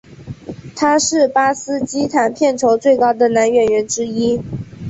[0.75, 4.41] 他是巴基斯坦片酬最高的男演员之一。